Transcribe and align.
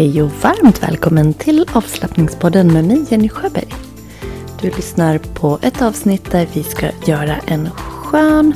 Hej 0.00 0.22
och 0.22 0.30
varmt 0.30 0.82
välkommen 0.82 1.34
till 1.34 1.66
avslappningspodden 1.72 2.72
med 2.72 2.84
mig 2.84 3.04
Jenny 3.10 3.28
Sjöberg. 3.28 3.74
Du 4.60 4.70
lyssnar 4.70 5.18
på 5.18 5.58
ett 5.62 5.82
avsnitt 5.82 6.30
där 6.30 6.48
vi 6.52 6.62
ska 6.62 6.90
göra 7.06 7.36
en 7.36 7.70
skön 7.70 8.54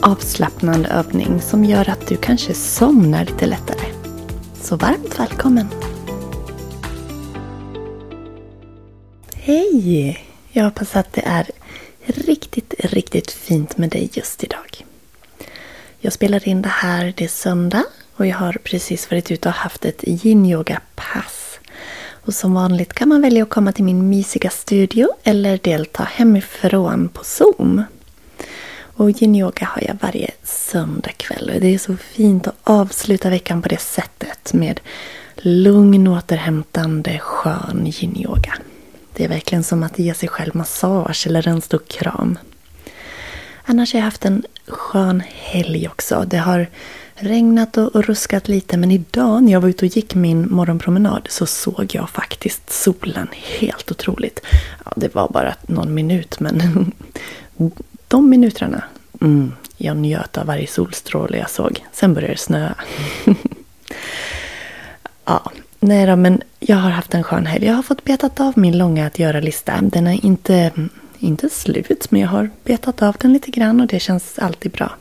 avslappnande 0.00 0.88
övning 0.88 1.40
som 1.40 1.64
gör 1.64 1.90
att 1.90 2.06
du 2.06 2.16
kanske 2.16 2.54
somnar 2.54 3.24
lite 3.24 3.46
lättare. 3.46 3.86
Så 4.54 4.76
varmt 4.76 5.18
välkommen! 5.18 5.68
Hej! 9.34 10.18
Jag 10.50 10.64
hoppas 10.64 10.96
att 10.96 11.12
det 11.12 11.22
är 11.24 11.50
riktigt, 12.04 12.74
riktigt 12.78 13.30
fint 13.30 13.78
med 13.78 13.90
dig 13.90 14.10
just 14.12 14.44
idag. 14.44 14.84
Jag 15.98 16.12
spelar 16.12 16.48
in 16.48 16.62
det 16.62 16.68
här, 16.68 17.14
det 17.16 17.24
är 17.24 17.28
söndag 17.28 17.84
och 18.16 18.26
jag 18.26 18.36
har 18.36 18.52
precis 18.52 19.10
varit 19.10 19.30
ute 19.30 19.48
och 19.48 19.54
haft 19.54 19.84
ett 19.84 20.04
yin-yoga-pass. 20.06 21.58
Och 22.24 22.34
som 22.34 22.54
vanligt 22.54 22.92
kan 22.92 23.08
man 23.08 23.22
välja 23.22 23.42
att 23.42 23.48
komma 23.50 23.72
till 23.72 23.84
min 23.84 24.08
mysiga 24.08 24.50
studio 24.50 25.08
eller 25.22 25.58
delta 25.62 26.04
hemifrån 26.04 27.08
på 27.08 27.24
Zoom. 27.24 27.82
Och 28.94 29.10
yin-yoga 29.10 29.66
har 29.66 29.82
jag 29.82 29.96
varje 30.00 30.30
söndagkväll 30.42 31.50
och 31.54 31.60
det 31.60 31.74
är 31.74 31.78
så 31.78 31.96
fint 31.96 32.46
att 32.46 32.56
avsluta 32.62 33.30
veckan 33.30 33.62
på 33.62 33.68
det 33.68 33.80
sättet 33.80 34.52
med 34.52 34.80
lugn, 35.36 36.08
återhämtande, 36.08 37.18
skön 37.18 37.86
yin-yoga. 37.86 38.52
Det 39.14 39.24
är 39.24 39.28
verkligen 39.28 39.64
som 39.64 39.82
att 39.82 39.98
ge 39.98 40.14
sig 40.14 40.28
själv 40.28 40.56
massage 40.56 41.26
eller 41.26 41.48
en 41.48 41.62
stor 41.62 41.82
kram. 41.86 42.38
Annars 43.64 43.92
har 43.92 44.00
jag 44.00 44.04
haft 44.04 44.24
en 44.24 44.42
skön 44.66 45.22
helg 45.28 45.88
också. 45.88 46.24
Det 46.26 46.38
har 46.38 46.66
regnat 47.14 47.76
och 47.76 48.04
ruskat 48.04 48.48
lite 48.48 48.76
men 48.76 48.90
idag 48.90 49.42
när 49.42 49.52
jag 49.52 49.60
var 49.60 49.68
ute 49.68 49.86
och 49.86 49.96
gick 49.96 50.14
min 50.14 50.50
morgonpromenad 50.50 51.26
så 51.30 51.46
såg 51.46 51.86
jag 51.92 52.10
faktiskt 52.10 52.72
solen 52.72 53.28
helt 53.32 53.90
otroligt. 53.90 54.40
Ja, 54.84 54.92
det 54.96 55.14
var 55.14 55.28
bara 55.28 55.54
någon 55.66 55.94
minut 55.94 56.40
men 56.40 56.92
de 58.08 58.30
minuterna, 58.30 58.84
mm, 59.20 59.52
jag 59.76 59.96
njöt 59.96 60.38
av 60.38 60.46
varje 60.46 60.66
solstråle 60.66 61.38
jag 61.38 61.50
såg. 61.50 61.84
Sen 61.92 62.14
började 62.14 62.34
det 62.34 62.38
snöa. 62.38 62.74
ja, 65.24 65.52
nej 65.80 66.06
då, 66.06 66.16
men 66.16 66.42
jag 66.58 66.76
har 66.76 66.90
haft 66.90 67.14
en 67.14 67.22
skön 67.22 67.46
helg. 67.46 67.66
Jag 67.66 67.74
har 67.74 67.82
fått 67.82 68.04
betat 68.04 68.40
av 68.40 68.52
min 68.58 68.78
långa 68.78 69.06
att 69.06 69.18
göra-lista. 69.18 69.80
Den 69.82 70.06
är 70.06 70.24
inte, 70.24 70.70
inte 71.18 71.48
slut 71.48 72.10
men 72.10 72.20
jag 72.20 72.28
har 72.28 72.50
betat 72.64 73.02
av 73.02 73.16
den 73.20 73.32
lite 73.32 73.50
grann 73.50 73.80
och 73.80 73.86
det 73.86 74.00
känns 74.00 74.38
alltid 74.38 74.72
bra. 74.72 74.92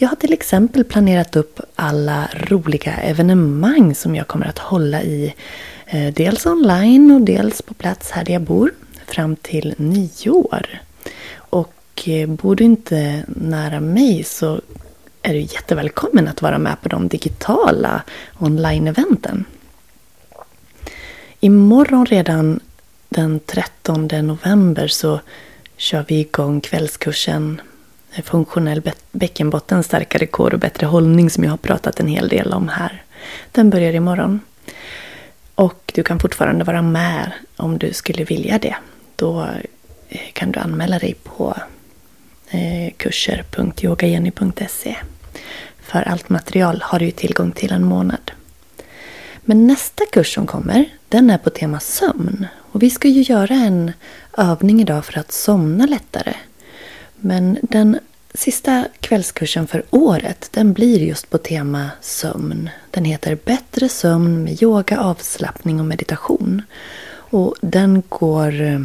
Jag 0.00 0.08
har 0.08 0.16
till 0.16 0.32
exempel 0.32 0.84
planerat 0.84 1.36
upp 1.36 1.60
alla 1.74 2.28
roliga 2.34 2.96
evenemang 2.96 3.94
som 3.94 4.14
jag 4.14 4.26
kommer 4.26 4.46
att 4.46 4.58
hålla 4.58 5.02
i. 5.02 5.34
Eh, 5.86 6.14
dels 6.14 6.46
online 6.46 7.10
och 7.10 7.20
dels 7.20 7.62
på 7.62 7.74
plats 7.74 8.10
här 8.10 8.24
där 8.24 8.32
jag 8.32 8.42
bor 8.42 8.74
fram 9.06 9.36
till 9.36 9.74
nyår. 9.76 10.80
Och 11.34 12.08
eh, 12.08 12.28
bor 12.28 12.56
du 12.56 12.64
inte 12.64 13.24
nära 13.26 13.80
mig 13.80 14.24
så 14.24 14.60
är 15.22 15.32
du 15.32 15.40
jättevälkommen 15.40 16.28
att 16.28 16.42
vara 16.42 16.58
med 16.58 16.82
på 16.82 16.88
de 16.88 17.08
digitala 17.08 18.02
online-eventen. 18.38 19.44
Imorgon 21.40 22.06
redan 22.06 22.60
den 23.08 23.40
13 23.46 24.06
november 24.06 24.88
så 24.88 25.20
kör 25.76 26.04
vi 26.08 26.20
igång 26.20 26.60
kvällskursen 26.60 27.60
funktionell 28.24 28.82
bäckenbotten, 29.12 29.82
starkare 29.82 30.26
kår 30.26 30.54
och 30.54 30.60
bättre 30.60 30.86
hållning 30.86 31.30
som 31.30 31.44
jag 31.44 31.50
har 31.50 31.56
pratat 31.56 32.00
en 32.00 32.08
hel 32.08 32.28
del 32.28 32.52
om 32.52 32.68
här. 32.68 33.02
Den 33.52 33.70
börjar 33.70 33.92
imorgon. 33.92 34.40
Och 35.54 35.92
du 35.94 36.02
kan 36.02 36.18
fortfarande 36.18 36.64
vara 36.64 36.82
med 36.82 37.32
om 37.56 37.78
du 37.78 37.92
skulle 37.92 38.24
vilja 38.24 38.58
det. 38.58 38.76
Då 39.16 39.48
eh, 40.08 40.20
kan 40.32 40.52
du 40.52 40.60
anmäla 40.60 40.98
dig 40.98 41.14
på 41.24 41.56
eh, 42.50 42.92
kurser.yogajenny.se. 42.96 44.96
För 45.80 46.02
allt 46.02 46.28
material 46.28 46.82
har 46.84 46.98
du 46.98 47.04
ju 47.04 47.10
tillgång 47.10 47.52
till 47.52 47.72
en 47.72 47.84
månad. 47.84 48.30
Men 49.40 49.66
nästa 49.66 50.04
kurs 50.12 50.34
som 50.34 50.46
kommer, 50.46 50.84
den 51.08 51.30
är 51.30 51.38
på 51.38 51.50
tema 51.50 51.80
sömn. 51.80 52.46
Och 52.72 52.82
vi 52.82 52.90
ska 52.90 53.08
ju 53.08 53.22
göra 53.22 53.54
en 53.54 53.92
övning 54.36 54.80
idag 54.80 55.04
för 55.04 55.18
att 55.18 55.32
somna 55.32 55.86
lättare. 55.86 56.34
Men 57.20 57.58
den 57.62 57.98
sista 58.34 58.86
kvällskursen 59.00 59.66
för 59.66 59.82
året 59.90 60.48
den 60.52 60.72
blir 60.72 61.00
just 61.00 61.30
på 61.30 61.38
tema 61.38 61.90
sömn. 62.00 62.70
Den 62.90 63.04
heter 63.04 63.38
Bättre 63.44 63.88
sömn 63.88 64.44
med 64.44 64.62
yoga, 64.62 65.00
avslappning 65.00 65.80
och 65.80 65.86
meditation. 65.86 66.62
Och 67.30 67.54
den 67.60 68.02
går 68.08 68.60
eh, 68.60 68.80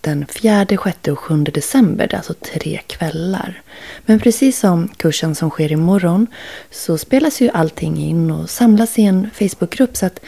den 0.00 0.26
4, 0.26 0.66
6 0.84 1.08
och 1.08 1.18
7 1.18 1.44
december. 1.44 2.06
Det 2.06 2.14
är 2.14 2.18
alltså 2.18 2.34
tre 2.34 2.80
kvällar. 2.86 3.62
Men 4.06 4.20
precis 4.20 4.58
som 4.58 4.88
kursen 4.88 5.34
som 5.34 5.50
sker 5.50 5.72
imorgon 5.72 6.26
så 6.70 6.98
spelas 6.98 7.40
ju 7.40 7.50
allting 7.50 7.96
in 7.96 8.30
och 8.30 8.50
samlas 8.50 8.98
i 8.98 9.02
en 9.02 9.30
Facebookgrupp 9.34 9.96
så 9.96 10.06
att 10.06 10.20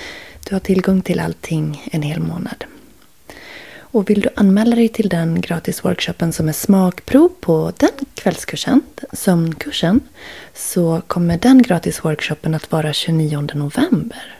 du 0.48 0.54
har 0.54 0.60
tillgång 0.60 1.02
till 1.02 1.20
allting 1.20 1.88
en 1.92 2.02
hel 2.02 2.20
månad. 2.20 2.64
Och 3.91 4.10
vill 4.10 4.21
du 4.21 4.28
anmäla 4.34 4.76
dig 4.76 4.88
till 4.88 5.09
den 5.09 5.41
gratisworkshopen 5.41 6.32
som 6.32 6.49
är 6.49 6.53
smakprov 6.53 7.28
på 7.41 7.72
den 7.76 7.91
kvällskursen, 8.15 8.81
sömnkursen, 9.12 10.00
så 10.54 11.03
kommer 11.06 11.38
den 11.38 11.62
gratisworkshopen 11.62 12.54
att 12.54 12.72
vara 12.72 12.93
29 12.93 13.48
november. 13.54 14.34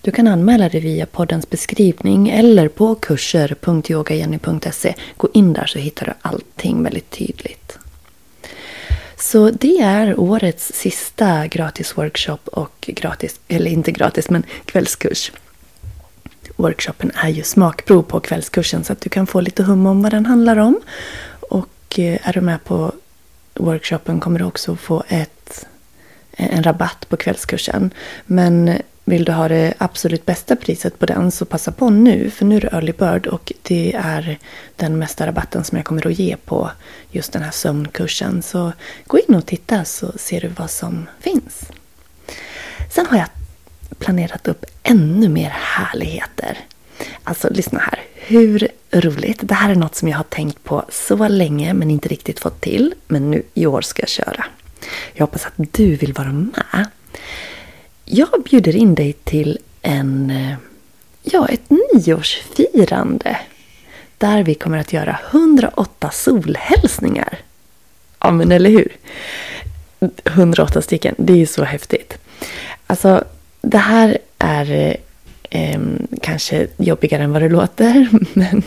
Du 0.00 0.10
kan 0.10 0.28
anmäla 0.28 0.68
dig 0.68 0.80
via 0.80 1.06
poddens 1.06 1.50
beskrivning 1.50 2.28
eller 2.28 2.68
på 2.68 2.94
kurser.yogajenny.se. 2.94 4.94
Gå 5.16 5.28
in 5.34 5.52
där 5.52 5.66
så 5.66 5.78
hittar 5.78 6.06
du 6.06 6.12
allting 6.22 6.82
väldigt 6.82 7.10
tydligt. 7.10 7.78
Så 9.18 9.50
det 9.50 9.78
är 9.78 10.20
årets 10.20 10.72
sista 10.74 11.46
gratisworkshop 11.46 12.48
och 12.48 12.84
gratis, 12.86 13.40
eller 13.48 13.70
inte 13.70 13.92
gratis, 13.92 14.30
men 14.30 14.42
kvällskurs 14.64 15.32
workshopen 16.56 17.12
är 17.14 17.28
ju 17.28 17.42
smakprov 17.42 18.02
på 18.02 18.20
kvällskursen 18.20 18.84
så 18.84 18.92
att 18.92 19.00
du 19.00 19.08
kan 19.08 19.26
få 19.26 19.40
lite 19.40 19.62
hum 19.62 19.86
om 19.86 20.02
vad 20.02 20.12
den 20.12 20.26
handlar 20.26 20.56
om. 20.56 20.80
Och 21.50 21.98
eh, 21.98 22.28
är 22.28 22.32
du 22.32 22.40
med 22.40 22.64
på 22.64 22.92
workshopen 23.54 24.20
kommer 24.20 24.38
du 24.38 24.44
också 24.44 24.76
få 24.76 25.04
ett, 25.08 25.66
eh, 26.32 26.56
en 26.56 26.62
rabatt 26.62 27.08
på 27.08 27.16
kvällskursen. 27.16 27.90
Men 28.26 28.78
vill 29.04 29.24
du 29.24 29.32
ha 29.32 29.48
det 29.48 29.74
absolut 29.78 30.26
bästa 30.26 30.56
priset 30.56 30.98
på 30.98 31.06
den 31.06 31.30
så 31.30 31.44
passa 31.44 31.72
på 31.72 31.90
nu 31.90 32.30
för 32.30 32.44
nu 32.44 32.56
är 32.56 32.60
det 32.60 32.68
early 32.72 32.92
bird 32.92 33.26
och 33.26 33.52
det 33.62 33.94
är 33.94 34.38
den 34.76 34.98
mesta 34.98 35.26
rabatten 35.26 35.64
som 35.64 35.76
jag 35.76 35.84
kommer 35.84 36.06
att 36.06 36.18
ge 36.18 36.36
på 36.36 36.70
just 37.10 37.32
den 37.32 37.42
här 37.42 37.50
sömnkursen. 37.50 38.42
Så 38.42 38.72
gå 39.06 39.18
in 39.18 39.34
och 39.34 39.46
titta 39.46 39.84
så 39.84 40.12
ser 40.18 40.40
du 40.40 40.48
vad 40.48 40.70
som 40.70 41.06
finns. 41.20 41.70
Sen 42.90 43.06
har 43.06 43.18
jag 43.18 43.28
planerat 43.98 44.48
upp 44.48 44.64
ännu 44.82 45.28
mer 45.28 45.50
härligheter. 45.50 46.58
Alltså 47.24 47.48
lyssna 47.50 47.78
här. 47.78 48.02
Hur 48.14 48.68
roligt? 48.92 49.40
Det 49.42 49.54
här 49.54 49.70
är 49.70 49.74
något 49.74 49.94
som 49.94 50.08
jag 50.08 50.16
har 50.16 50.24
tänkt 50.24 50.64
på 50.64 50.84
så 50.88 51.28
länge 51.28 51.74
men 51.74 51.90
inte 51.90 52.08
riktigt 52.08 52.40
fått 52.40 52.60
till. 52.60 52.94
Men 53.06 53.30
nu 53.30 53.42
i 53.54 53.66
år 53.66 53.80
ska 53.80 54.02
jag 54.02 54.08
köra. 54.08 54.44
Jag 55.14 55.26
hoppas 55.26 55.46
att 55.46 55.52
du 55.56 55.96
vill 55.96 56.12
vara 56.12 56.32
med. 56.32 56.86
Jag 58.04 58.42
bjuder 58.50 58.76
in 58.76 58.94
dig 58.94 59.12
till 59.12 59.58
en, 59.82 60.30
eh, 60.30 60.54
ja, 61.22 61.48
ett 61.48 61.70
nyårsfirande. 61.94 63.36
Där 64.18 64.42
vi 64.42 64.54
kommer 64.54 64.78
att 64.78 64.92
göra 64.92 65.18
108 65.30 66.10
solhälsningar. 66.10 67.38
Ja, 68.18 68.30
men 68.30 68.52
eller 68.52 68.70
hur? 68.70 68.96
108 70.24 70.82
stycken, 70.82 71.14
det 71.18 71.32
är 71.32 71.36
ju 71.36 71.46
så 71.46 71.64
häftigt. 71.64 72.18
Alltså, 72.86 73.24
det 73.66 73.78
här 73.78 74.18
är 74.38 74.96
eh, 75.50 75.80
kanske 76.22 76.66
jobbigare 76.76 77.22
än 77.22 77.32
vad 77.32 77.42
det 77.42 77.48
låter. 77.48 78.08
Men 78.32 78.62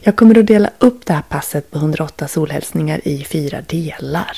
jag 0.00 0.16
kommer 0.16 0.38
att 0.38 0.46
dela 0.46 0.70
upp 0.78 1.06
det 1.06 1.12
här 1.12 1.22
passet 1.28 1.70
på 1.70 1.78
108 1.78 2.28
solhälsningar 2.28 3.00
i 3.04 3.24
fyra 3.24 3.60
delar. 3.60 4.36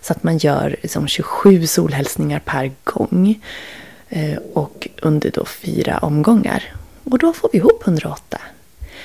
Så 0.00 0.12
att 0.12 0.22
man 0.22 0.38
gör 0.38 0.76
liksom 0.82 1.08
27 1.08 1.66
solhälsningar 1.66 2.38
per 2.38 2.70
gång. 2.84 3.40
Eh, 4.08 4.38
och 4.52 4.88
under 5.02 5.30
då 5.30 5.44
fyra 5.44 5.98
omgångar. 5.98 6.62
Och 7.04 7.18
då 7.18 7.32
får 7.32 7.50
vi 7.52 7.58
ihop 7.58 7.82
108. 7.86 8.38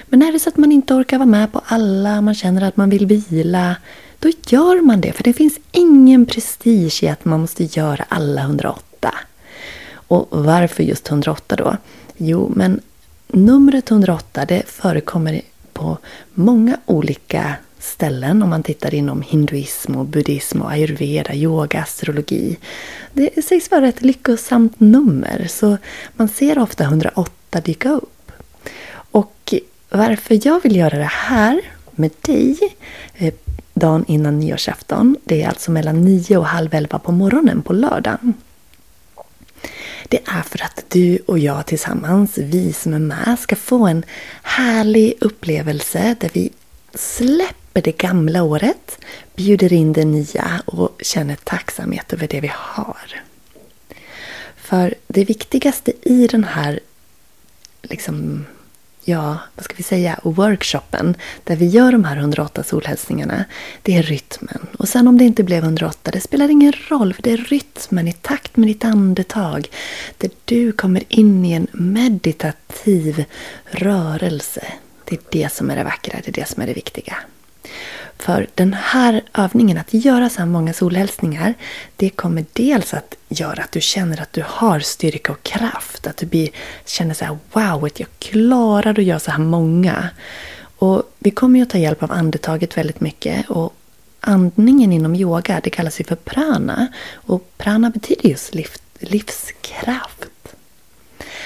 Men 0.06 0.22
är 0.22 0.32
det 0.32 0.40
så 0.40 0.50
att 0.50 0.58
man 0.58 0.72
inte 0.72 0.94
orkar 0.94 1.18
vara 1.18 1.26
med 1.26 1.52
på 1.52 1.62
alla, 1.66 2.22
man 2.22 2.36
känner 2.36 2.62
att 2.62 2.78
man 2.78 2.90
vill 2.90 3.06
vila. 3.06 3.76
Då 4.20 4.30
gör 4.48 4.82
man 4.82 5.02
det. 5.02 5.12
För 5.12 5.24
det 5.24 5.34
finns 5.34 5.60
ingen 5.72 6.26
prestige 6.26 7.04
i 7.04 7.08
att 7.08 7.26
man 7.26 7.42
måste 7.42 7.64
göra 7.64 8.06
alla 8.10 8.42
108. 8.42 9.14
Och 10.10 10.28
varför 10.30 10.84
just 10.84 11.10
108 11.10 11.56
då? 11.56 11.78
Jo, 12.18 12.52
men 12.56 12.82
numret 13.28 13.92
108 13.92 14.46
det 14.46 14.64
förekommer 14.68 15.42
på 15.74 15.98
många 16.34 16.78
olika 16.86 17.56
ställen 17.80 18.44
om 18.44 18.50
man 18.50 18.64
tittar 18.64 18.94
inom 18.94 19.22
hinduism 19.22 19.96
och 19.96 20.06
buddhism 20.06 20.62
och 20.62 20.72
ayurveda, 20.72 21.34
yoga, 21.34 21.82
astrologi. 21.82 22.58
Det 23.14 23.46
sägs 23.46 23.72
vara 23.72 23.88
ett 23.88 24.02
lyckosamt 24.02 24.80
nummer 24.80 25.48
så 25.50 25.78
man 26.14 26.28
ser 26.28 26.60
ofta 26.60 26.84
108 26.84 27.62
dyka 27.62 27.90
upp. 27.90 28.32
Och 29.12 29.54
varför 29.90 30.40
jag 30.44 30.64
vill 30.64 30.76
göra 30.76 30.98
det 30.98 31.12
här 31.12 31.62
med 31.92 32.12
dig 32.22 32.58
eh, 33.16 33.34
dagen 33.74 34.06
innan 34.08 34.40
nyårsafton, 34.40 35.16
det 35.24 35.44
är 35.44 35.48
alltså 35.48 35.72
mellan 35.72 36.02
9 36.02 36.38
och 36.38 36.46
halv 36.46 36.74
11 36.74 37.00
på 37.00 37.12
morgonen 37.12 37.62
på 37.62 37.74
lördagen. 37.74 38.34
Det 40.08 40.20
är 40.26 40.42
för 40.42 40.64
att 40.64 40.86
du 40.88 41.20
och 41.26 41.40
jag 41.40 41.66
tillsammans, 41.66 42.38
vi 42.38 42.74
som 42.74 42.94
är 42.94 43.00
med, 43.00 43.38
ska 43.40 43.56
få 43.56 43.88
en 43.88 44.04
härlig 44.44 45.14
upplevelse 45.22 46.16
där 46.20 46.30
vi 46.34 46.52
släpper 46.94 47.82
det 47.82 47.98
gamla 47.98 48.44
året, 48.44 49.00
bjuder 49.36 49.74
in 49.74 49.94
det 49.94 50.06
nya 50.06 50.62
och 50.66 51.00
känner 51.02 51.36
tacksamhet 51.36 52.14
över 52.14 52.28
det 52.28 52.42
vi 52.42 52.52
har. 52.54 53.22
För 54.56 54.94
det 55.08 55.24
viktigaste 55.24 55.92
i 56.02 56.28
den 56.28 56.44
här 56.44 56.80
liksom, 57.82 58.46
ja, 59.04 59.38
vad 59.56 59.64
ska 59.64 59.74
vi 59.78 59.84
säga, 59.84 60.20
workshopen 60.24 61.16
där 61.44 61.56
vi 61.56 61.68
gör 61.68 61.92
de 61.92 62.04
här 62.04 62.18
108 62.18 62.64
solhälsningarna, 62.64 63.46
det 63.82 63.98
är 63.98 64.04
rytmen. 64.04 64.68
Och 64.78 64.90
sen 64.90 65.08
om 65.08 65.18
det 65.18 65.24
inte 65.24 65.44
blev 65.44 65.64
108, 65.64 66.12
det 66.12 66.22
spelar 66.22 66.50
ingen 66.50 66.74
roll, 66.88 67.14
för 67.14 67.24
det 67.24 67.32
är 67.32 67.38
rytmen 67.38 68.08
i 68.08 68.14
takt 68.14 68.58
med 68.58 68.70
ditt 68.70 68.86
andetag. 68.86 69.68
Där 70.18 70.30
du 70.46 70.72
kommer 70.72 71.04
in 71.08 71.46
i 71.46 71.52
en 71.52 71.68
meditativ 71.72 73.26
rörelse. 73.66 74.64
Det 75.06 75.16
är 75.16 75.22
det 75.32 75.54
som 75.54 75.70
är 75.70 75.76
det 75.76 75.84
vackra, 75.84 76.20
det 76.24 76.28
är 76.28 76.42
det 76.42 76.48
som 76.48 76.62
är 76.62 76.68
det 76.68 76.74
viktiga. 76.74 77.18
För 78.20 78.48
den 78.56 78.74
här 78.74 79.22
övningen, 79.34 79.78
att 79.78 79.94
göra 79.94 80.30
så 80.30 80.40
här 80.40 80.46
många 80.46 80.74
solhälsningar, 80.74 81.54
det 81.96 82.10
kommer 82.10 82.46
dels 82.54 82.94
att 82.94 83.16
göra 83.30 83.64
att 83.64 83.72
du 83.72 83.82
känner 83.82 84.22
att 84.22 84.34
du 84.34 84.44
har 84.48 84.80
styrka 84.80 85.32
och 85.32 85.44
kraft. 85.44 86.08
Att 86.08 86.18
du 86.18 86.26
blir, 86.26 86.50
känner 86.86 87.14
så 87.14 87.26
här, 87.26 87.38
wow, 87.54 87.90
jag 87.96 88.08
klarar 88.20 89.00
att 89.00 89.04
göra 89.04 89.20
så 89.20 89.32
här 89.32 89.40
många. 89.40 90.10
Och 90.78 91.04
vi 91.20 91.32
kommer 91.32 91.60
ju 91.60 91.64
att 91.64 91.70
ta 91.70 91.78
hjälp 91.78 92.04
av 92.04 92.12
andetaget 92.12 92.78
väldigt 92.78 93.02
mycket. 93.02 93.50
Och 93.50 93.74
andningen 94.20 94.94
inom 94.94 95.16
yoga, 95.16 95.62
det 95.64 95.70
kallas 95.70 96.00
ju 96.00 96.04
för 96.04 96.16
prana. 96.16 96.88
Och 97.14 97.50
prana 97.58 97.90
betyder 97.90 98.30
just 98.30 98.56
liv, 98.56 98.70
livskraft. 99.00 100.56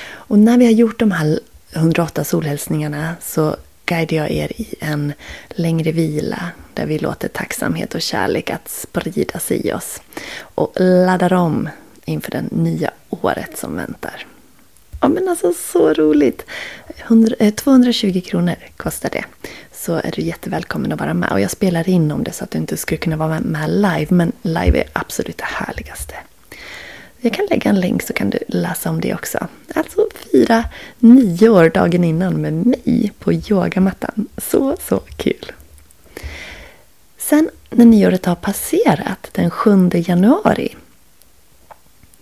Och 0.05 0.39
när 0.39 0.57
vi 0.57 0.65
har 0.65 0.71
gjort 0.71 0.99
de 0.99 1.11
här 1.11 1.39
108 1.73 2.23
solhälsningarna 2.23 3.15
så 3.21 3.55
guidar 3.85 4.17
jag 4.17 4.31
er 4.31 4.51
i 4.61 4.75
en 4.79 5.13
längre 5.49 5.91
vila 5.91 6.51
där 6.75 6.85
vi 6.85 6.99
låter 6.99 7.27
tacksamhet 7.27 7.95
och 7.95 8.01
kärlek 8.01 8.49
att 8.49 8.69
sprida 8.69 9.39
sig 9.39 9.67
i 9.67 9.73
oss 9.73 10.01
och 10.41 10.73
laddar 10.79 11.33
om 11.33 11.69
inför 12.05 12.31
det 12.31 12.43
nya 12.51 12.91
året 13.09 13.57
som 13.57 13.75
väntar. 13.75 14.25
Ja 15.01 15.07
men 15.07 15.29
alltså 15.29 15.53
så 15.53 15.93
roligt! 15.93 16.45
100, 16.97 17.35
220 17.55 18.11
eh, 18.15 18.21
kronor 18.21 18.55
kostar 18.77 19.09
det. 19.09 19.23
Så 19.71 19.93
är 19.93 20.11
du 20.15 20.21
jättevälkommen 20.21 20.91
att 20.91 20.99
vara 20.99 21.13
med. 21.13 21.31
Och 21.31 21.39
jag 21.39 21.51
spelar 21.51 21.89
in 21.89 22.11
om 22.11 22.23
det 22.23 22.31
så 22.31 22.43
att 22.43 22.51
du 22.51 22.57
inte 22.57 22.77
skulle 22.77 22.97
kunna 22.97 23.17
vara 23.17 23.39
med 23.39 23.69
live. 23.69 24.07
Men 24.09 24.31
live 24.41 24.79
är 24.79 24.87
absolut 24.93 25.37
det 25.37 25.43
härligaste. 25.45 26.15
Jag 27.21 27.33
kan 27.33 27.45
lägga 27.49 27.69
en 27.69 27.79
länk 27.79 28.03
så 28.03 28.13
kan 28.13 28.29
du 28.29 28.39
läsa 28.47 28.89
om 28.89 29.01
det 29.01 29.13
också. 29.13 29.47
Alltså 29.75 30.07
fira 30.31 30.63
nio 30.99 31.49
år 31.49 31.69
dagen 31.69 32.03
innan 32.03 32.41
med 32.41 32.53
mig 32.53 33.11
på 33.19 33.33
yogamattan. 33.33 34.27
Så, 34.37 34.77
så 34.87 34.99
kul! 35.17 35.51
Sen 37.33 37.49
när 37.69 37.85
nyåret 37.85 38.25
har 38.25 38.35
passerat 38.35 39.29
den 39.31 39.49
7 39.49 39.89
januari 39.93 40.75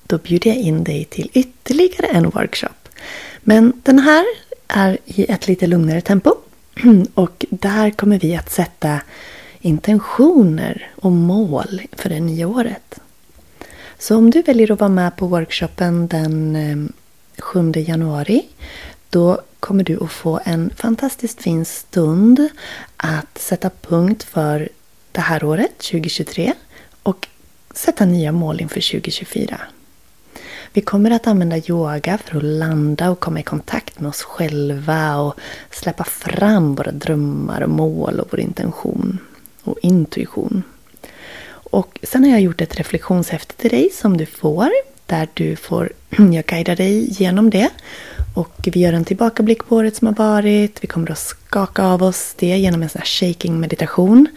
då 0.04 0.18
bjuder 0.18 0.50
jag 0.50 0.60
in 0.60 0.84
dig 0.84 1.06
till 1.06 1.30
ytterligare 1.34 2.08
en 2.08 2.30
workshop. 2.30 2.90
Men 3.42 3.74
den 3.84 4.00
här 4.00 4.26
är 4.68 4.98
i 5.06 5.32
ett 5.32 5.48
lite 5.48 5.68
lugnare 5.68 6.02
tempo. 6.02 6.36
Och 7.14 7.46
där 7.50 7.92
kommer 7.92 8.20
vi 8.20 8.36
att 8.36 8.52
sätta 8.52 9.02
intentioner 9.60 10.92
och 10.96 11.12
mål 11.12 11.82
för 11.92 12.10
det 12.10 12.20
nya 12.20 12.48
året. 12.48 13.00
Så 13.98 14.18
om 14.18 14.30
du 14.30 14.42
väljer 14.42 14.72
att 14.72 14.80
vara 14.80 14.90
med 14.90 15.16
på 15.16 15.28
workshopen 15.28 16.08
den 16.08 16.56
eh, 16.56 17.44
7 17.44 17.72
januari 17.76 18.46
då 19.10 19.42
kommer 19.60 19.84
du 19.84 20.04
att 20.04 20.12
få 20.12 20.40
en 20.46 20.70
fantastiskt 20.76 21.42
fin 21.42 21.66
stund 21.66 22.50
att 22.98 23.38
sätta 23.38 23.70
punkt 23.70 24.24
för 24.24 24.70
det 25.12 25.22
här 25.22 25.44
året, 25.44 25.78
2023, 25.78 26.54
och 27.04 27.28
sätta 27.74 28.06
nya 28.06 28.32
mål 28.32 28.62
inför 28.62 28.92
2024. 28.92 29.62
Vi 30.74 30.82
kommer 30.82 31.12
att 31.12 31.28
använda 31.28 31.58
yoga 31.58 32.18
för 32.18 32.38
att 32.38 32.44
landa 32.44 33.10
och 33.10 33.20
komma 33.20 33.40
i 33.40 33.44
kontakt 33.44 34.00
med 34.00 34.10
oss 34.10 34.22
själva 34.22 35.18
och 35.18 35.36
släppa 35.72 36.04
fram 36.04 36.76
våra 36.76 36.92
drömmar 36.92 37.62
och 37.62 37.70
mål 37.70 38.20
och 38.20 38.28
vår 38.32 38.40
intention 38.40 39.18
och 39.64 39.78
intuition. 39.82 40.64
Och 41.72 42.00
sen 42.04 42.24
har 42.24 42.32
jag 42.32 42.42
gjort 42.42 42.62
ett 42.62 42.76
reflektionshäfte 42.76 43.56
till 43.56 43.70
dig 43.70 43.90
som 43.94 44.18
du 44.18 44.26
får. 44.26 44.70
Där 45.06 45.28
du 45.34 45.56
får, 45.56 45.92
jag 46.10 46.46
guidar 46.46 46.76
dig 46.76 47.22
genom 47.22 47.50
det. 47.50 47.70
Och 48.36 48.68
vi 48.74 48.80
gör 48.80 48.94
en 48.94 49.06
tillbakablick 49.06 49.66
på 49.66 49.76
året 49.76 49.96
som 49.96 50.08
har 50.08 50.16
varit. 50.16 50.84
Vi 50.84 50.88
kommer 50.88 51.12
att 51.12 51.20
skaka 51.20 51.84
av 51.84 52.04
oss 52.04 52.34
det 52.38 52.58
genom 52.58 52.84
en 52.84 52.90
sån 52.90 53.00
här 53.00 53.06
shaking 53.06 53.60
meditation. 53.60 54.28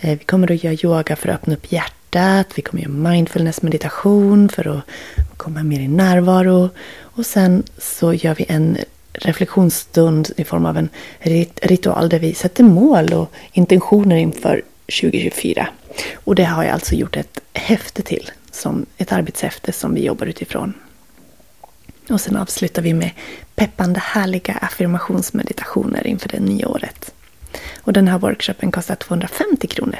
Eh, 0.00 0.18
vi 0.18 0.24
kommer 0.24 0.52
att 0.52 0.64
göra 0.64 0.74
yoga 0.82 1.16
för 1.16 1.28
att 1.28 1.34
öppna 1.34 1.54
upp 1.54 1.72
hjärtat. 1.72 2.46
Vi 2.54 2.62
kommer 2.62 2.82
att 2.82 2.88
göra 2.88 3.10
mindfulness 3.10 3.62
meditation 3.62 4.48
för 4.48 4.76
att 4.76 4.84
komma 5.36 5.62
mer 5.62 5.80
i 5.80 5.88
närvaro. 5.88 6.70
Och 6.98 7.26
sen 7.26 7.62
så 7.78 8.14
gör 8.14 8.34
vi 8.34 8.46
en 8.48 8.78
reflektionsstund 9.12 10.30
i 10.36 10.44
form 10.44 10.66
av 10.66 10.76
en 10.78 10.88
ritual 11.62 12.08
där 12.08 12.18
vi 12.18 12.34
sätter 12.34 12.64
mål 12.64 13.12
och 13.12 13.32
intentioner 13.52 14.16
inför 14.16 14.62
2024. 15.00 15.68
Och 16.14 16.34
det 16.34 16.44
har 16.44 16.64
jag 16.64 16.72
alltså 16.72 16.94
gjort 16.94 17.16
ett 17.16 17.40
häfte 17.52 18.02
till, 18.02 18.30
som 18.50 18.86
ett 18.96 19.12
arbetshäfte 19.12 19.72
som 19.72 19.94
vi 19.94 20.04
jobbar 20.04 20.26
utifrån. 20.26 20.74
Och 22.10 22.20
sen 22.20 22.36
avslutar 22.36 22.82
vi 22.82 22.94
med 22.94 23.10
peppande 23.54 24.00
härliga 24.00 24.54
affirmationsmeditationer 24.54 26.06
inför 26.06 26.28
det 26.28 26.40
nya 26.40 26.68
året. 26.68 27.14
Och 27.80 27.92
den 27.92 28.08
här 28.08 28.18
workshopen 28.18 28.70
kostar 28.72 28.94
250 28.94 29.66
kronor. 29.66 29.98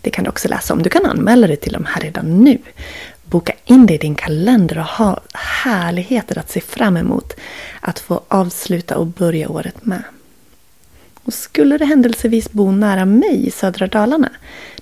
Det 0.00 0.10
kan 0.10 0.24
du 0.24 0.30
också 0.30 0.48
läsa 0.48 0.74
om. 0.74 0.82
Du 0.82 0.90
kan 0.90 1.06
anmäla 1.06 1.46
dig 1.46 1.56
till 1.56 1.72
dem 1.72 1.84
här 1.84 2.00
redan 2.00 2.44
nu. 2.44 2.58
Boka 3.24 3.52
in 3.64 3.86
det 3.86 3.94
i 3.94 3.98
din 3.98 4.14
kalender 4.14 4.78
och 4.78 4.84
ha 4.84 5.20
härligheter 5.34 6.38
att 6.38 6.50
se 6.50 6.60
fram 6.60 6.96
emot 6.96 7.32
att 7.80 7.98
få 7.98 8.20
avsluta 8.28 8.96
och 8.96 9.06
börja 9.06 9.48
året 9.48 9.86
med. 9.86 10.02
Och 11.24 11.34
skulle 11.34 11.78
du 11.78 11.84
händelsevis 11.84 12.52
bo 12.52 12.70
nära 12.70 13.04
mig 13.04 13.46
i 13.46 13.50
södra 13.50 13.86
Dalarna, 13.86 14.30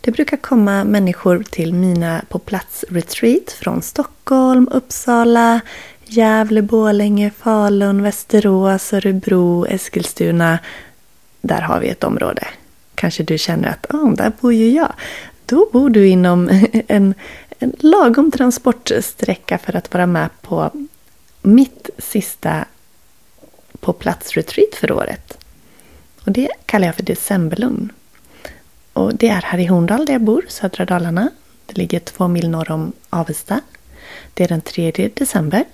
det 0.00 0.10
brukar 0.10 0.36
komma 0.36 0.84
människor 0.84 1.42
till 1.50 1.74
mina 1.74 2.22
på 2.28 2.38
plats-retreat 2.38 3.52
från 3.52 3.82
Stockholm, 3.82 4.68
Uppsala, 4.72 5.60
Gävle, 6.04 6.62
Borlänge, 6.62 7.30
Falun, 7.38 8.02
Västerås, 8.02 8.92
Örebro, 8.92 9.66
Eskilstuna. 9.66 10.58
Där 11.40 11.60
har 11.60 11.80
vi 11.80 11.88
ett 11.88 12.04
område. 12.04 12.46
Kanske 12.94 13.22
du 13.22 13.38
känner 13.38 13.68
att 13.68 13.86
oh, 13.94 14.14
där 14.14 14.32
bor 14.40 14.52
ju 14.52 14.70
jag. 14.70 14.92
Då 15.46 15.68
bor 15.72 15.90
du 15.90 16.08
inom 16.08 16.48
en, 16.88 17.14
en 17.58 17.72
lagom 17.78 18.30
transportsträcka 18.30 19.58
för 19.58 19.76
att 19.76 19.94
vara 19.94 20.06
med 20.06 20.28
på 20.42 20.70
mitt 21.42 21.90
sista 21.98 22.64
på 23.80 23.92
plats-retreat 23.92 24.74
för 24.74 24.92
året. 24.92 25.38
Och 26.24 26.32
det 26.32 26.48
kallar 26.66 26.86
jag 26.86 26.94
för 26.94 27.02
decemberlugn. 27.02 27.92
Och 28.92 29.14
det 29.14 29.28
är 29.28 29.42
här 29.42 29.58
i 29.58 29.66
Horndal 29.66 30.06
där 30.06 30.12
jag 30.12 30.22
bor, 30.22 30.44
södra 30.48 30.84
Dalarna. 30.84 31.30
Det 31.66 31.76
ligger 31.76 32.00
två 32.00 32.28
mil 32.28 32.50
norr 32.50 32.70
om 32.70 32.92
Avesta. 33.10 33.60
Det 34.34 34.44
är 34.44 34.48
den 34.48 34.60
3 34.60 35.10
december. 35.14 35.64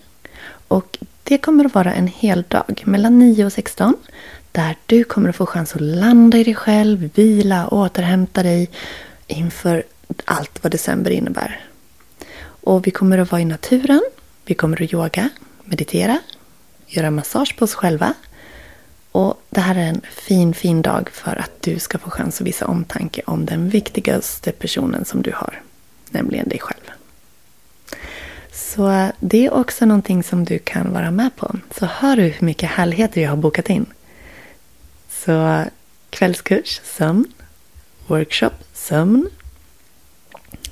Och 0.68 0.98
det 1.28 1.38
kommer 1.38 1.64
att 1.64 1.74
vara 1.74 1.94
en 1.94 2.06
hel 2.06 2.44
dag 2.48 2.82
mellan 2.84 3.18
9 3.18 3.44
och 3.44 3.52
16 3.52 3.94
där 4.52 4.76
du 4.86 5.04
kommer 5.04 5.28
att 5.28 5.36
få 5.36 5.46
chans 5.46 5.74
att 5.74 5.80
landa 5.80 6.38
i 6.38 6.44
dig 6.44 6.54
själv, 6.54 7.10
vila, 7.14 7.68
återhämta 7.68 8.42
dig 8.42 8.70
inför 9.26 9.82
allt 10.24 10.62
vad 10.62 10.72
december 10.72 11.10
innebär. 11.10 11.64
Och 12.42 12.86
vi 12.86 12.90
kommer 12.90 13.18
att 13.18 13.30
vara 13.30 13.40
i 13.40 13.44
naturen, 13.44 14.02
vi 14.44 14.54
kommer 14.54 14.82
att 14.82 14.92
yoga, 14.92 15.28
meditera, 15.64 16.18
göra 16.86 17.10
massage 17.10 17.56
på 17.58 17.64
oss 17.64 17.74
själva 17.74 18.14
och 19.12 19.42
det 19.50 19.60
här 19.60 19.74
är 19.74 19.88
en 19.88 20.00
fin, 20.10 20.54
fin 20.54 20.82
dag 20.82 21.10
för 21.12 21.36
att 21.36 21.62
du 21.62 21.78
ska 21.78 21.98
få 21.98 22.10
chans 22.10 22.40
att 22.40 22.46
visa 22.46 22.66
omtanke 22.66 23.22
om 23.26 23.46
den 23.46 23.68
viktigaste 23.68 24.52
personen 24.52 25.04
som 25.04 25.22
du 25.22 25.32
har, 25.34 25.62
nämligen 26.10 26.48
dig 26.48 26.58
själv. 26.58 26.85
Så 28.56 29.10
det 29.20 29.46
är 29.46 29.54
också 29.54 29.86
någonting 29.86 30.22
som 30.22 30.44
du 30.44 30.58
kan 30.58 30.92
vara 30.92 31.10
med 31.10 31.36
på. 31.36 31.56
Så 31.78 31.86
hör 31.86 32.16
du 32.16 32.22
hur 32.22 32.46
mycket 32.46 32.70
härligheter 32.70 33.20
jag 33.20 33.30
har 33.30 33.36
bokat 33.36 33.70
in. 33.70 33.86
Så 35.08 35.64
kvällskurs, 36.10 36.80
sömn, 36.84 37.24
workshop 38.06 38.50
Sömn. 38.72 39.28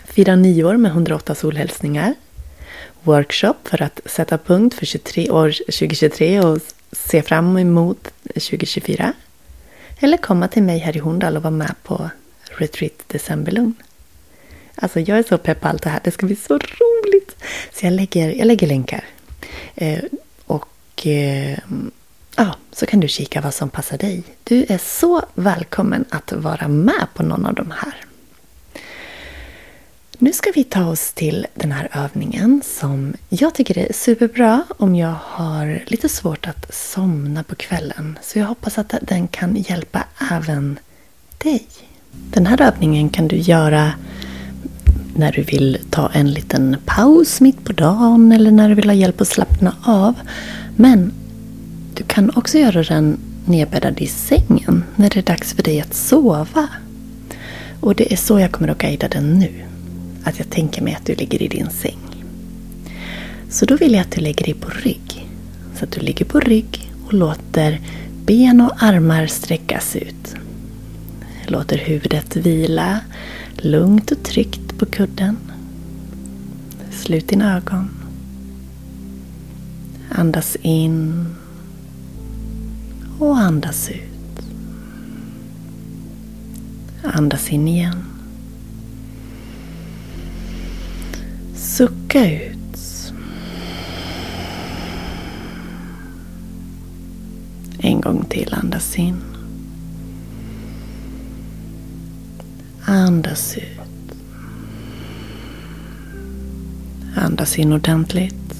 Fira 0.04 0.36
nyår 0.36 0.76
med 0.76 0.90
108 0.90 1.34
solhälsningar. 1.34 2.14
Workshop 3.02 3.54
för 3.64 3.82
att 3.82 4.00
sätta 4.04 4.38
punkt 4.38 4.74
för 4.74 4.86
23 4.86 5.30
år 5.30 5.50
2023 5.50 6.40
och 6.40 6.58
se 6.92 7.22
fram 7.22 7.58
emot 7.58 8.08
2024. 8.34 9.12
Eller 9.98 10.16
komma 10.16 10.48
till 10.48 10.62
mig 10.62 10.78
här 10.78 10.96
i 10.96 10.98
Horndal 10.98 11.36
och 11.36 11.42
vara 11.42 11.50
med 11.50 11.74
på 11.82 12.10
Retreat 12.44 13.02
Decemberlugn. 13.06 13.74
Alltså 14.74 15.00
jag 15.00 15.18
är 15.18 15.22
så 15.22 15.38
pepp 15.38 15.60
på 15.60 15.68
allt 15.68 15.82
det 15.82 15.90
här. 15.90 16.00
Det 16.04 16.10
ska 16.10 16.26
bli 16.26 16.36
så 16.36 16.54
roligt! 16.54 16.93
Så 17.73 17.87
jag 17.87 17.92
lägger, 17.92 18.28
jag 18.28 18.46
lägger 18.46 18.66
länkar. 18.66 19.04
Eh, 19.75 20.04
och 20.46 21.06
eh, 21.06 21.58
ja, 22.37 22.56
så 22.73 22.87
kan 22.87 23.00
du 23.00 23.08
kika 23.08 23.40
vad 23.40 23.54
som 23.54 23.68
passar 23.70 23.99
dig. 23.99 24.23
Du 24.44 24.66
är 24.68 24.78
så 24.78 25.23
välkommen 25.34 26.04
att 26.11 26.32
vara 26.32 26.68
med 26.68 27.06
på 27.14 27.23
någon 27.23 27.46
av 27.46 27.54
de 27.54 27.70
här. 27.70 27.94
Nu 30.18 30.32
ska 30.32 30.50
vi 30.54 30.64
ta 30.64 30.87
oss 30.87 31.12
till 31.12 31.46
den 31.54 31.73
här 31.73 31.88
övningen 31.92 32.62
som 32.64 33.14
jag 33.28 33.54
tycker 33.54 33.78
är 33.78 33.92
superbra 33.92 34.64
om 34.76 34.94
jag 34.94 35.14
har 35.23 35.82
lite 35.87 36.08
svårt 36.08 36.46
att 36.46 36.75
somna 36.75 37.42
på 37.42 37.54
kvällen. 37.54 38.18
Så 38.23 38.38
jag 38.38 38.46
hoppas 38.46 38.78
att 38.78 38.94
den 39.02 39.28
kan 39.28 39.56
hjälpa 39.56 40.04
även 40.30 40.78
dig. 41.38 41.66
Den 42.11 42.46
här 42.46 42.62
övningen 42.62 43.08
kan 43.08 43.28
du 43.28 43.37
göra 43.37 43.92
när 45.16 45.33
du 45.33 45.42
vill 45.42 45.78
ta 45.90 46.11
en 46.12 46.30
liten 46.30 46.76
paus 46.85 47.40
mitt 47.40 47.64
på 47.64 47.73
dagen 47.73 48.33
eller 48.33 48.50
när 48.50 48.68
du 48.68 48.75
vill 48.75 48.88
ha 48.88 48.94
hjälp 48.94 49.21
att 49.21 49.28
slappna 49.28 49.75
av. 49.83 50.14
Men 50.76 51.12
du 51.94 52.02
kan 52.02 52.30
också 52.37 52.59
göra 52.59 52.83
den 52.83 53.18
nedbäddad 53.44 54.00
i 54.00 54.06
sängen 54.06 54.85
när 54.97 55.11
det 55.11 55.18
är 55.18 55.23
dags 55.23 55.52
för 55.52 55.62
dig 55.62 55.80
att 55.80 55.94
sova. 55.94 56.68
Och 57.80 57.94
det 57.94 58.12
är 58.12 58.16
så 58.16 58.40
jag 58.40 58.52
kommer 58.52 58.68
att 58.68 58.78
guida 58.78 59.09
den 59.09 59.38
nu. 59.38 59.50
Att 60.25 60.38
jag 60.38 60.50
tänker 60.50 60.83
mig 60.83 60.94
att 60.94 61.06
du 61.06 61.14
ligger 61.14 61.42
i 61.42 61.49
din 61.49 61.71
säng. 61.71 61.99
Så 63.50 63.64
då 63.64 63.76
vill 63.76 63.92
jag 63.92 64.00
att 64.00 64.12
du 64.12 64.21
lägger 64.21 64.44
dig 64.44 64.54
på 64.54 64.71
rygg. 64.71 65.28
Så 65.78 65.85
att 65.85 65.92
du 65.92 66.00
ligger 66.00 66.25
på 66.25 66.40
rygg 66.40 66.90
och 67.06 67.14
låter 67.14 67.80
ben 68.26 68.61
och 68.61 68.83
armar 68.83 69.26
sträckas 69.26 69.97
ut. 69.97 70.35
Låter 71.47 71.78
huvudet 71.78 72.37
vila 72.37 73.00
lugnt 73.56 74.12
och 74.12 74.23
tryggt 74.23 74.63
på 74.78 74.86
kudden. 74.86 75.36
Slut 76.90 77.28
dina 77.28 77.56
ögon. 77.56 77.90
Andas 80.10 80.56
in 80.62 81.26
och 83.18 83.38
andas 83.38 83.90
ut. 83.90 84.44
Andas 87.04 87.50
in 87.50 87.68
igen. 87.68 88.04
Sucka 91.54 92.32
ut. 92.32 93.12
En 97.78 98.00
gång 98.00 98.24
till 98.24 98.54
andas 98.54 98.98
in. 98.98 99.16
Andas 102.84 103.56
ut. 103.56 103.83
Andas 107.24 107.58
in 107.58 107.72
ordentligt. 107.72 108.54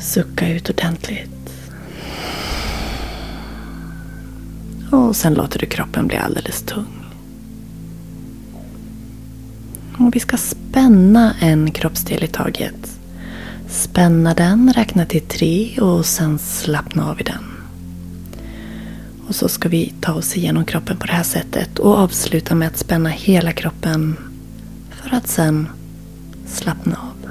Sucka 0.00 0.48
ut 0.48 0.70
ordentligt. 0.70 1.50
Och 4.90 5.16
sen 5.16 5.34
låter 5.34 5.58
du 5.58 5.66
kroppen 5.66 6.06
bli 6.06 6.16
alldeles 6.16 6.62
tung. 6.62 7.06
Och 9.98 10.16
vi 10.16 10.20
ska 10.20 10.36
spänna 10.36 11.34
en 11.40 11.70
kroppsdel 11.70 12.24
i 12.24 12.28
taget. 12.28 12.98
Spänna 13.68 14.34
den, 14.34 14.72
räkna 14.72 15.06
till 15.06 15.22
tre 15.22 15.78
och 15.80 16.06
sen 16.06 16.38
slappna 16.38 17.10
av 17.10 17.20
i 17.20 17.24
den. 17.24 17.44
Och 19.28 19.34
så 19.34 19.48
ska 19.48 19.68
vi 19.68 19.94
ta 20.00 20.12
oss 20.12 20.36
igenom 20.36 20.64
kroppen 20.64 20.96
på 20.96 21.06
det 21.06 21.12
här 21.12 21.22
sättet 21.22 21.78
och 21.78 21.98
avsluta 21.98 22.54
med 22.54 22.68
att 22.68 22.78
spänna 22.78 23.08
hela 23.08 23.52
kroppen 23.52 24.16
för 25.04 25.16
att 25.16 25.26
sen 25.26 25.68
slappna 26.46 26.96
av. 26.96 27.30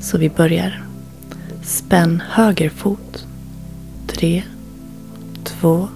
Så 0.00 0.18
vi 0.18 0.30
börjar. 0.30 0.84
Spänn 1.62 2.22
höger 2.28 2.70
fot. 2.70 3.26
Tre, 4.06 4.42
två, 5.44 5.88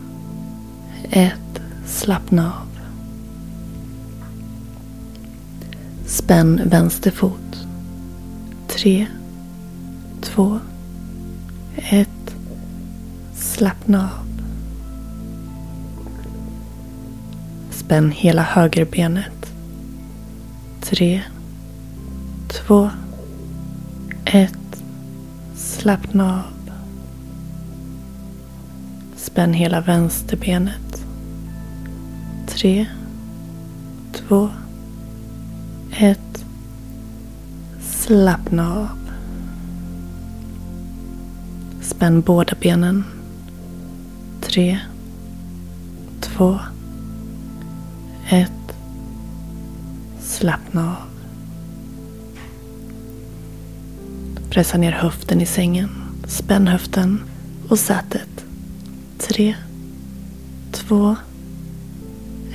ett. 1.10 1.60
Slappna 1.86 2.52
av. 2.52 2.68
Spänn 6.06 6.60
vänster 6.64 7.10
fot. 7.10 7.66
Tre, 8.68 9.06
två, 10.20 10.58
ett. 11.76 12.34
Slappna 13.34 14.02
av. 14.02 14.27
Spänn 17.88 18.10
hela 18.10 18.42
högerbenet. 18.42 19.52
Tre, 20.80 21.22
två, 22.48 22.90
ett. 24.24 24.82
Slappna 25.56 26.34
av. 26.34 26.72
Spänn 29.16 29.52
hela 29.52 29.80
vänsterbenet. 29.80 31.04
Tre, 32.46 32.86
två, 34.12 34.48
ett. 35.98 36.44
Slappna 37.80 38.76
av. 38.76 38.98
Spänn 41.82 42.20
båda 42.20 42.54
benen 42.60 43.04
tre, 44.40 44.78
två, 46.20 46.58
ett. 48.28 48.76
Slappna 50.20 50.90
av. 50.90 51.08
Pressa 54.50 54.78
ner 54.78 54.92
höften 54.92 55.40
i 55.40 55.46
sängen. 55.46 55.90
Spänn 56.26 56.66
höften 56.66 57.20
och 57.68 57.78
sätet. 57.78 58.44
Tre, 59.18 59.54
två, 60.72 61.16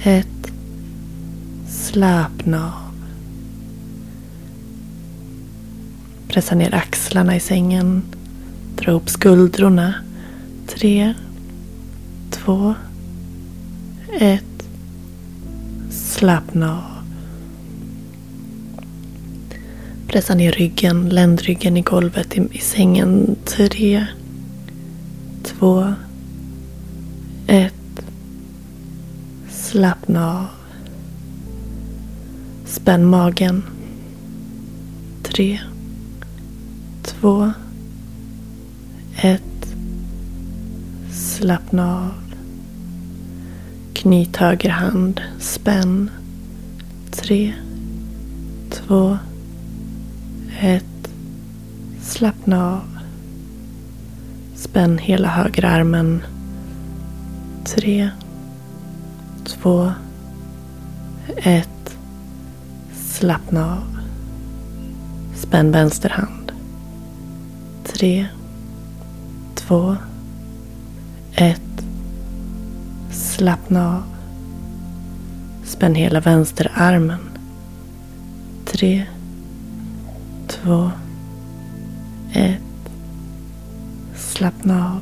ett. 0.04 0.28
Slappna 1.70 2.66
av. 2.66 2.94
Pressa 6.28 6.56
ner 6.56 6.76
axlarna 6.76 7.36
i 7.36 7.40
sängen. 7.40 8.04
Dra 8.76 8.92
upp 8.92 9.10
skuldrorna. 9.10 9.94
Tre, 10.68 11.14
två, 12.32 12.74
ett. 14.20 14.53
Slappna 16.24 16.72
av. 16.72 17.04
Pressa 20.08 20.36
ner 20.36 20.52
ryggen, 20.52 21.10
ländryggen 21.10 21.78
i 21.78 21.82
golvet 21.82 22.38
i, 22.38 22.48
i 22.52 22.58
sängen. 22.60 23.36
Tre, 23.46 24.06
två, 25.44 25.94
ett. 27.48 28.06
Slappna 29.50 30.40
av. 30.40 30.46
Spänn 32.66 33.06
magen. 33.06 33.64
Tre, 35.24 35.60
två, 37.04 37.52
ett. 39.22 39.76
Slappna 41.12 41.98
av. 41.98 42.23
Knyt 44.04 44.38
höger 44.38 44.70
hand. 44.70 45.22
Spänn. 45.40 46.10
Tre, 47.12 47.54
två, 48.70 49.18
ett. 50.60 51.10
Slappna 52.02 52.72
av. 52.74 53.00
Spänn 54.56 54.98
hela 54.98 55.28
högerarmen. 55.28 56.24
Tre, 57.66 58.10
två, 59.46 59.92
ett. 61.38 61.98
Slappna 62.94 63.72
av. 63.72 64.00
Spänn 65.36 65.72
vänster 65.72 66.10
hand. 66.10 66.52
Tre, 67.84 68.28
två, 69.56 69.96
ett. 71.36 71.73
Slappna 73.38 73.96
av. 73.96 74.04
Spänn 75.66 75.96
hela 75.96 76.20
vänsterarmen. 76.20 77.20
Tre, 78.66 79.06
två, 80.48 80.92
ett. 82.34 82.92
Slappna 84.16 84.92
av. 84.92 85.02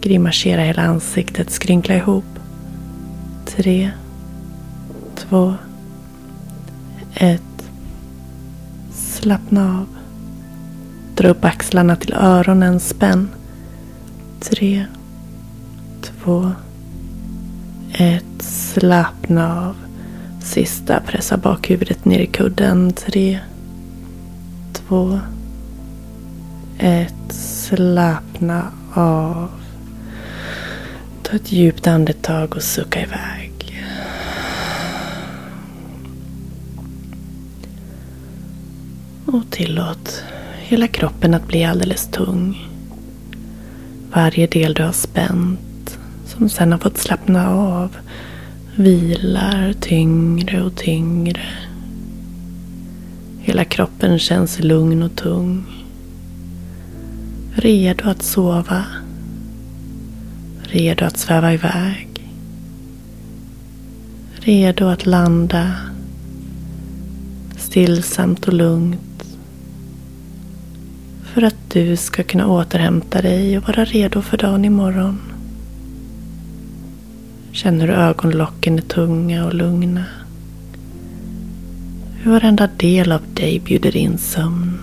Grimasera 0.00 0.60
hela 0.60 0.82
ansiktet, 0.82 1.50
skrynkla 1.50 1.96
ihop. 1.96 2.38
Tre, 3.46 3.90
två, 5.16 5.54
ett. 7.14 7.70
Slappna 8.92 9.78
av. 9.78 9.86
Dra 11.16 11.28
upp 11.28 11.44
axlarna 11.44 11.96
till 11.96 12.14
öronen, 12.14 12.80
spänn. 12.80 13.28
Tre, 14.40 14.86
två, 16.02 16.52
ett. 17.92 18.42
Slappna 18.42 19.66
av. 19.68 19.76
Sista, 20.42 21.00
pressa 21.00 21.36
bakhuvudet 21.36 22.04
ner 22.04 22.18
i 22.18 22.26
kudden. 22.26 22.92
Tre, 22.92 23.38
två, 24.72 25.20
ett. 26.78 27.14
Slappna 27.32 28.72
av. 28.94 29.50
Ta 31.22 31.36
ett 31.36 31.52
djupt 31.52 31.86
andetag 31.86 32.56
och 32.56 32.62
sucka 32.62 33.02
iväg. 33.02 33.52
Och 39.26 39.50
tillåt 39.50 40.22
hela 40.58 40.88
kroppen 40.88 41.34
att 41.34 41.48
bli 41.48 41.64
alldeles 41.64 42.06
tung. 42.06 42.68
Varje 44.14 44.46
del 44.46 44.74
du 44.74 44.82
har 44.82 44.92
spänt, 44.92 45.60
som 46.38 46.48
sen 46.48 46.72
har 46.72 46.78
fått 46.78 46.98
slappna 46.98 47.50
av, 47.50 47.96
vilar 48.76 49.72
tyngre 49.80 50.62
och 50.62 50.76
tyngre. 50.76 51.42
Hela 53.40 53.64
kroppen 53.64 54.18
känns 54.18 54.58
lugn 54.58 55.02
och 55.02 55.16
tung. 55.16 55.64
Redo 57.54 58.08
att 58.08 58.22
sova. 58.22 58.84
Redo 60.62 61.04
att 61.04 61.18
sväva 61.18 61.52
iväg. 61.52 62.08
Redo 64.34 64.86
att 64.86 65.06
landa 65.06 65.72
stillsamt 67.56 68.48
och 68.48 68.54
lugnt. 68.54 69.24
För 71.22 71.42
att 71.42 71.70
du 71.70 71.96
ska 71.96 72.22
kunna 72.22 72.46
återhämta 72.46 73.22
dig 73.22 73.58
och 73.58 73.64
vara 73.68 73.84
redo 73.84 74.22
för 74.22 74.36
dagen 74.36 74.64
imorgon. 74.64 75.31
Känner 77.52 77.86
hur 77.86 77.94
ögonlocken 77.94 78.78
är 78.78 78.82
tunga 78.82 79.44
och 79.46 79.54
lugna. 79.54 80.04
Hur 82.22 82.32
varenda 82.32 82.66
del 82.66 83.12
av 83.12 83.20
dig 83.34 83.60
bjuder 83.60 83.96
in 83.96 84.18
sömn. 84.18 84.78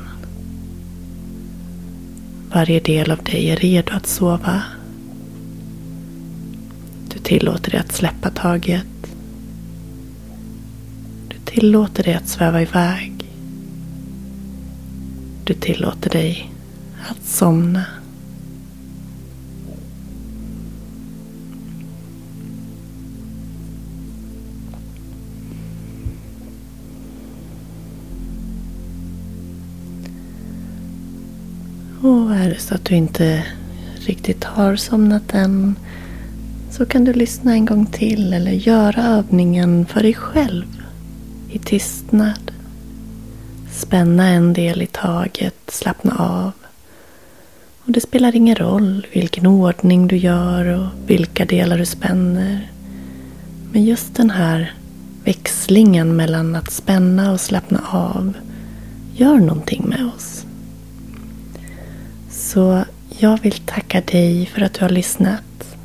Varje 2.53 2.79
del 2.79 3.11
av 3.11 3.23
dig 3.23 3.49
är 3.49 3.55
redo 3.55 3.93
att 3.93 4.07
sova. 4.07 4.63
Du 7.13 7.19
tillåter 7.19 7.71
dig 7.71 7.79
att 7.79 7.91
släppa 7.91 8.29
taget. 8.29 8.85
Du 11.27 11.35
tillåter 11.45 12.03
dig 12.03 12.13
att 12.13 12.27
sväva 12.27 12.61
iväg. 12.61 13.25
Du 15.43 15.53
tillåter 15.53 16.09
dig 16.09 16.51
att 17.09 17.25
somna. 17.27 17.85
Och 32.01 32.35
är 32.35 32.49
det 32.49 32.59
så 32.59 32.75
att 32.75 32.85
du 32.85 32.95
inte 32.95 33.43
riktigt 33.95 34.43
har 34.43 34.75
somnat 34.75 35.33
än 35.33 35.75
så 36.71 36.85
kan 36.85 37.03
du 37.03 37.13
lyssna 37.13 37.53
en 37.53 37.65
gång 37.65 37.85
till 37.85 38.33
eller 38.33 38.51
göra 38.51 39.03
övningen 39.03 39.85
för 39.85 40.01
dig 40.01 40.13
själv 40.13 40.83
i 41.49 41.59
tystnad. 41.59 42.51
Spänna 43.71 44.27
en 44.27 44.53
del 44.53 44.81
i 44.81 44.87
taget, 44.87 45.55
slappna 45.67 46.15
av. 46.15 46.51
Och 47.85 47.91
det 47.91 48.01
spelar 48.01 48.35
ingen 48.35 48.55
roll 48.55 49.07
vilken 49.13 49.45
ordning 49.45 50.07
du 50.07 50.17
gör 50.17 50.65
och 50.65 50.87
vilka 51.07 51.45
delar 51.45 51.77
du 51.77 51.85
spänner. 51.85 52.71
Men 53.71 53.85
just 53.85 54.15
den 54.15 54.29
här 54.29 54.73
växlingen 55.23 56.15
mellan 56.15 56.55
att 56.55 56.71
spänna 56.71 57.31
och 57.31 57.41
slappna 57.41 57.81
av 57.91 58.33
gör 59.15 59.37
någonting 59.37 59.85
med 59.87 60.11
oss. 60.15 60.45
Så 62.53 62.83
jag 63.09 63.41
vill 63.41 63.57
tacka 63.57 64.01
dig 64.01 64.45
för 64.45 64.61
att 64.61 64.73
du 64.73 64.81
har 64.81 64.89
lyssnat. 64.89 65.77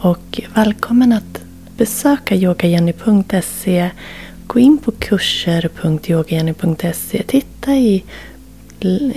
Och 0.00 0.40
välkommen 0.54 1.12
att 1.12 1.40
besöka 1.76 2.34
yogajenny.se. 2.34 3.90
Gå 4.46 4.58
in 4.58 4.78
på 4.78 4.92
kurser.yogajenny.se. 4.92 7.22
Titta 7.22 7.74
i, 7.74 8.04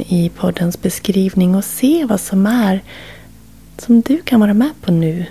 i 0.08 0.32
poddens 0.36 0.82
beskrivning 0.82 1.56
och 1.56 1.65
se 1.65 2.06
vad 2.06 2.19
som 2.19 2.45
är 2.45 2.84
som 3.77 4.01
du 4.01 4.21
kan 4.21 4.39
vara 4.39 4.53
med 4.53 4.71
på 4.82 4.91
nu 4.91 5.25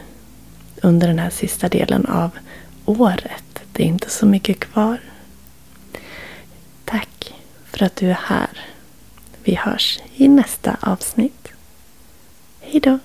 under 0.82 1.08
den 1.08 1.18
här 1.18 1.30
sista 1.30 1.68
delen 1.68 2.06
av 2.06 2.30
året. 2.84 3.60
Det 3.72 3.82
är 3.82 3.86
inte 3.86 4.10
så 4.10 4.26
mycket 4.26 4.60
kvar. 4.60 5.00
Tack 6.84 7.34
för 7.64 7.84
att 7.84 7.96
du 7.96 8.10
är 8.10 8.18
här. 8.22 8.75
Vi 9.46 9.54
hörs 9.54 9.98
i 10.16 10.28
nästa 10.28 10.76
avsnitt. 10.80 11.48
Hejdå! 12.60 12.98